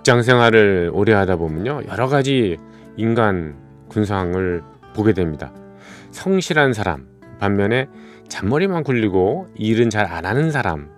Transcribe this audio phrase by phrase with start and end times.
[0.00, 1.82] 직장 생활을 오래 하다 보면요.
[1.88, 2.56] 여러 가지
[2.96, 3.54] 인간
[3.88, 4.62] 군상을
[4.94, 5.52] 보게 됩니다.
[6.10, 7.06] 성실한 사람,
[7.38, 7.86] 반면에
[8.28, 10.88] 잔머리만 굴리고 일은 잘 안 하는 사람,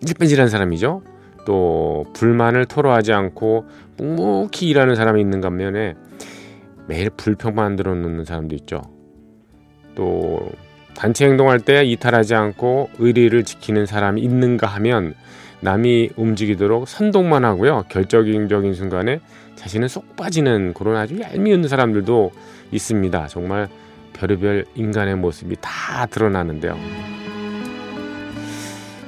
[0.00, 1.02] 뺀질뺀질한 사람이죠.
[1.46, 3.66] 또 불만을 토로하지 않고
[3.98, 5.94] 묵묵히 일하는 사람이 있는 반면에
[6.88, 8.82] 매일 불평만 들어놓는 사람도 있죠.
[9.94, 10.50] 또
[10.96, 15.14] 단체 행동할 때 이탈하지 않고 의리를 지키는 사람이 있는가 하면
[15.64, 17.84] 남이 움직이도록 선동만 하고요.
[17.88, 19.20] 결정적인 순간에
[19.56, 22.32] 자신은 쏙 빠지는 그런 아주 얄미운 사람들도
[22.70, 23.26] 있습니다.
[23.28, 23.68] 정말
[24.12, 26.76] 별의별 인간의 모습이 다 드러나는데요.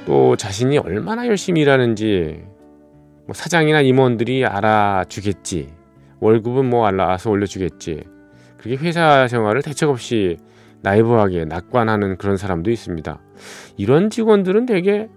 [0.07, 2.41] 또 자신이 얼마나 열심히 일하는지
[3.27, 5.69] 뭐 사장이나 임원들이 알아주겠지.
[6.21, 8.01] 월급은 뭐 알아서 올려주겠지.
[8.57, 10.37] 그게 회사 생활을 대책 없이
[10.81, 13.19] 나이브하게 낙관하는 그런 사람도 있습니다.
[13.77, 15.07] 이런 직원들은 되게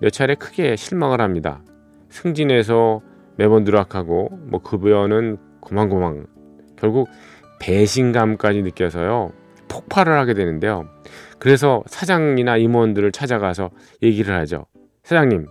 [0.00, 1.62] 몇 차례 크게 실망을 합니다.
[2.10, 3.00] 승진해서
[3.36, 6.26] 매번 누락하고 뭐 급여는 고만고만
[6.76, 7.08] 결국
[7.60, 9.32] 배신감까지 느껴서요
[9.68, 10.88] 폭발을 하게 되는데요.
[11.38, 13.70] 그래서 사장이나 임원들을 찾아가서
[14.02, 14.66] 얘기를 하죠.
[15.02, 15.46] 사장님,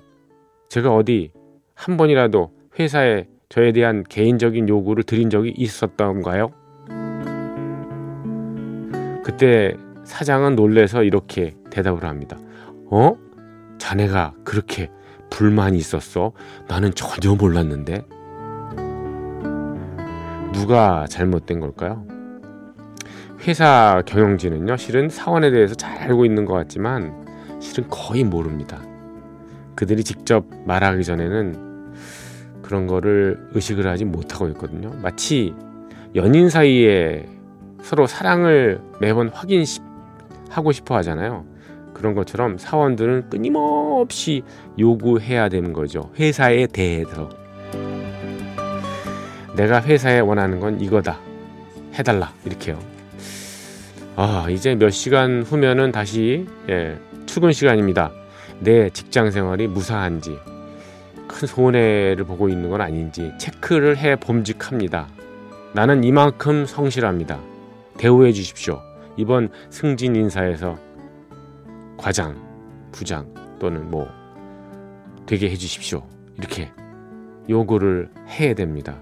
[0.69, 1.31] 제가 어디
[1.73, 6.51] 한 번이라도 회사에 저에 대한 개인적인 요구를 드린 적이 있었던가요?
[9.23, 12.37] 그때 사장은 놀래서 이렇게 대답을 합니다.
[12.89, 13.15] 어?
[13.77, 14.89] 자네가 그렇게
[15.29, 16.31] 불만이 있었어?
[16.67, 18.05] 나는 전혀 몰랐는데.
[20.53, 22.05] 누가 잘못된 걸까요?
[23.47, 27.25] 회사 경영진은요, 실은 사원에 대해서 잘 알고 있는 것 같지만,
[27.59, 28.81] 실은 거의 모릅니다.
[29.75, 31.93] 그들이 직접 말하기 전에는
[32.61, 34.91] 그런 거를 의식을 하지 못하고 있거든요.
[35.01, 35.53] 마치
[36.15, 37.27] 연인 사이에
[37.81, 41.45] 서로 사랑을 매번 확인하고 싶어 하잖아요.
[41.95, 44.43] 그런 것처럼 사원들은 끊임없이
[44.77, 46.11] 요구해야 되는 거죠.
[46.19, 47.29] 회사에 대해서.
[49.55, 51.17] 내가 회사에 원하는 건 이거다.
[51.93, 52.33] 해달라.
[52.45, 52.77] 이렇게요.
[54.17, 58.11] 아, 이제 몇 시간 후면은 다시, 예, 출근 시간입니다.
[58.59, 60.37] 내 직장 생활이 무사한지,
[61.27, 65.07] 큰 손해를 보고 있는 건 아닌지 체크를 해 봄직합니다.
[65.73, 67.39] 나는 이만큼 성실합니다.
[67.97, 68.81] 대우해 주십시오.
[69.17, 70.77] 이번 승진 인사에서
[71.97, 72.41] 과장,
[72.91, 74.07] 부장 또는 뭐
[75.25, 76.03] 되게 해주십시오.
[76.37, 76.71] 이렇게
[77.49, 78.97] 요구를 해야 됩니다.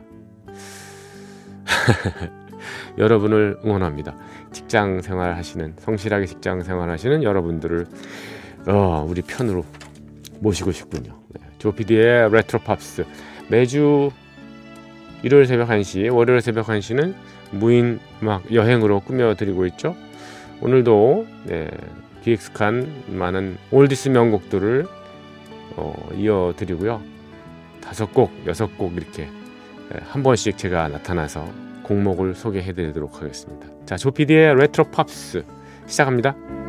[2.98, 4.16] 여러분을 응원합니다.
[4.52, 7.88] 직장 생활 하시는 성실하게 직장 생활 하시는 여러분들을
[8.68, 9.66] 어, 우리 편으로
[10.40, 11.20] 모시고 싶군요.
[11.30, 13.06] 네, 조피디의 레트로 팝스
[13.50, 14.12] 매주
[15.24, 17.14] 일요일 새벽 1시, 월요일 새벽 1시는
[17.52, 19.96] 무인 음악 여행으로 꾸며 드리고 있죠.
[20.62, 21.70] 오늘도 네,
[22.24, 24.88] 귀에 익숙한 많은 oldies 명곡들을
[25.76, 27.02] 어, 이어드리고요.
[27.82, 29.28] 다섯 곡, 여섯 곡 이렇게
[30.10, 31.46] 한 번씩 제가 나타나서
[31.84, 33.68] 곡목을 소개해드리도록 하겠습니다.
[33.86, 35.44] 자, 조피디의 레트로 팝스
[35.86, 36.63] 시작합니다.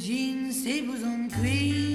[0.00, 1.89] Jeans, ses blousons de cuir.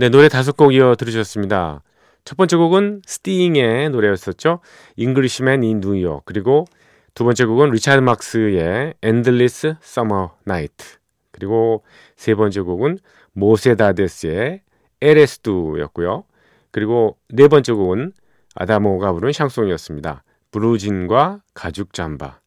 [0.00, 1.82] 네, 노래 다섯 곡 이어 들으셨습니다.
[2.24, 4.60] 첫 번째 곡은 스팅의 노래였었죠.
[4.96, 6.24] Englishman in New York.
[6.24, 6.64] 그리고
[7.12, 10.96] 두 번째 곡은 리차드 막스의 Endless Summer Night.
[11.32, 11.84] 그리고
[12.16, 12.96] 세 번째 곡은
[13.34, 14.62] 모세다데스의
[15.02, 16.24] Eres tú였고요.
[16.70, 18.14] 그리고 네 번째 곡은
[18.54, 20.24] 아다모가 부른 샹송이었습니다.
[20.50, 22.40] 블루진과 가죽 잠바.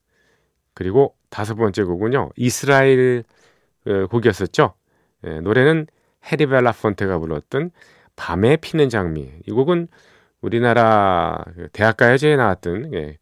[0.73, 2.31] 그리고 다섯 번째 곡은요.
[2.35, 3.23] 이스라엘
[3.85, 4.73] 어, 곡이었었죠.
[5.27, 5.85] 예, 노래는
[6.31, 7.71] 해리 벨라폰테가 불렀던
[8.15, 9.31] 밤에 피는 장미.
[9.45, 9.87] 이 곡은
[10.41, 13.17] 우리나라 그 대학가요제에 나왔던 예,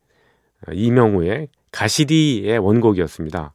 [0.71, 3.53] 이명우의 가시리의 원곡이었습니다.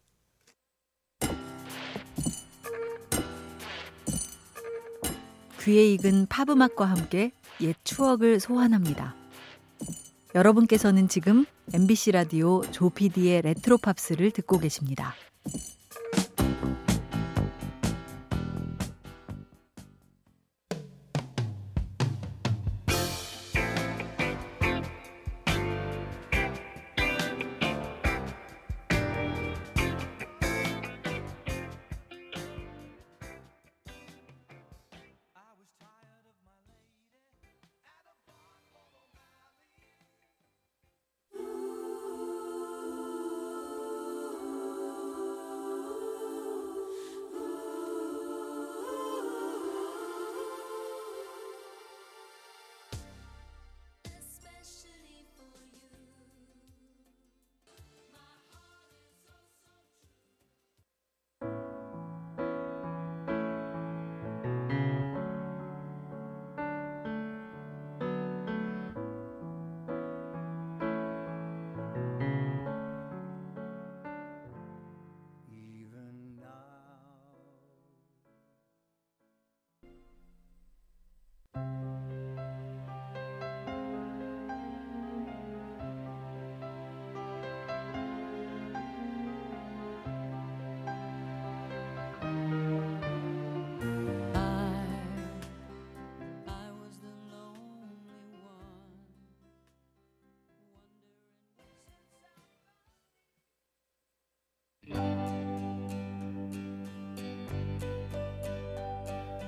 [5.62, 9.16] 귀에 익은 팝 음악과 함께 옛 추억을 소환합니다.
[10.34, 11.44] 여러분께서는 지금
[11.74, 15.14] MBC 라디오 조피디의 레트로 팝스를 듣고 계십니다.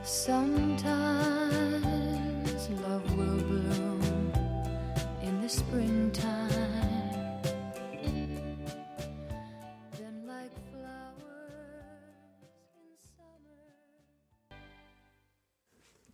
[0.09, 1.53] Sometimes
[2.81, 4.33] love will bloom
[5.21, 6.49] in the springtime.
[9.93, 11.13] Then, like flowers.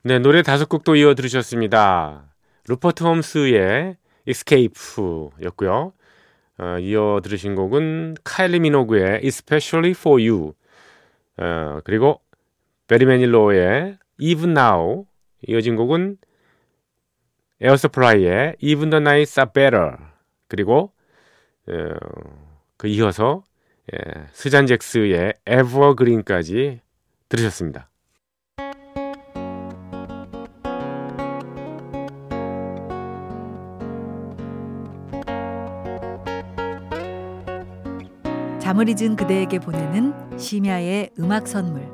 [0.03, 2.35] 네, 노래 다섯 곡도 이어 들으셨습니다.
[2.67, 3.97] 루퍼트 홈스의
[4.27, 5.93] Escape였고요.
[6.59, 10.55] 어, 이어 들으신 곡은 카일리 미노그의 Especially for You.
[11.37, 12.24] 어, 그리고
[12.87, 15.07] 베리 매닐로의 Even Now.
[15.47, 16.19] 이어진 곡은
[17.61, 19.97] 에어 서플라이의 Even the Nights Are Better.
[20.49, 20.93] 그리고
[21.67, 21.95] 어,
[22.77, 23.43] 그 이어서
[23.93, 26.81] 예, 스잔 잭스의 Evergreen까지
[27.29, 27.91] 들으셨습니다.
[38.61, 41.94] 잠을 잊은 그대에게 보내는 심야의 음악 선물.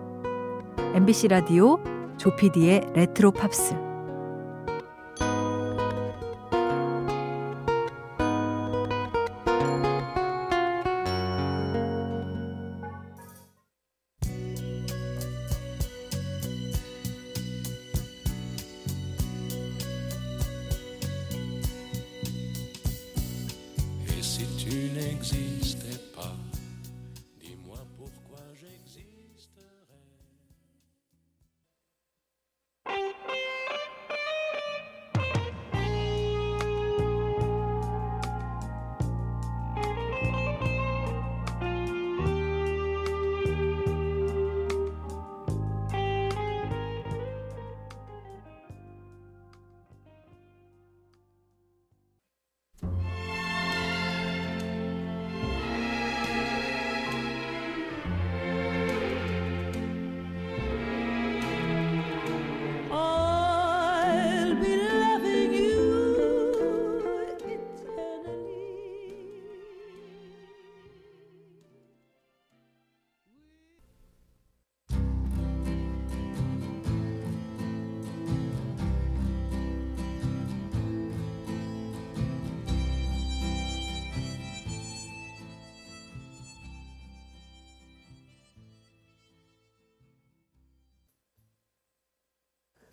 [0.92, 1.78] MBC 라디오
[2.18, 3.89] 조피디의 레트로 팝스.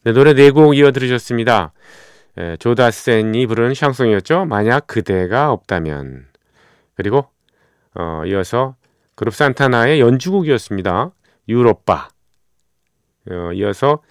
[0.08, 1.74] 네, 노래 네 곡 이어 들으셨습니다.
[2.38, 4.46] 예, 조다센이 부른 샹송이었죠.
[4.46, 6.28] 만약 그대가 없다면.
[6.96, 7.28] 그리고
[7.94, 8.78] 어, 이어서
[9.16, 11.12] 그룹 산타나의 연주곡이었습니다.
[11.50, 12.08] Europa.
[13.30, 14.02] 어, 이어서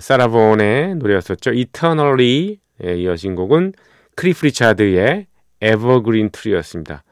[0.00, 1.52] 사라본의 노래였었죠.
[1.52, 3.74] Eternally 에 이어진 곡은
[4.14, 5.26] 클리프 리차드의
[5.60, 7.04] Evergreen Tree였습니다.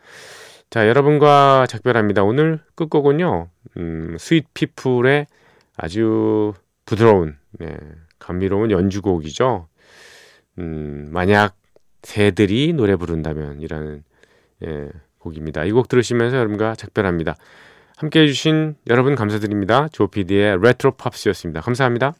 [0.71, 2.23] 자, 여러분과 작별합니다.
[2.23, 3.51] 오늘 끝곡은요.
[3.77, 5.27] 음, Sweet People의
[5.77, 6.55] 아주
[6.87, 7.77] 부드러운 네,
[8.25, 9.69] 감미로운 연주곡이죠.
[10.59, 11.57] 음, 만약
[12.03, 14.03] 새들이 노래 부른다면 이라는
[14.67, 14.89] 예,
[15.19, 15.65] 곡입니다.
[15.65, 17.37] 이 곡 들으시면서 여러분과 작별합니다.
[17.97, 19.89] 함께 해주신 여러분 감사드립니다.
[19.89, 21.61] 조피디의 레트로 팝스였습니다.
[21.61, 22.15] 감사합니다.